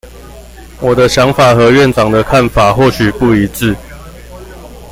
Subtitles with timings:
[0.81, 3.75] 我的想法和院長的看法或許不一致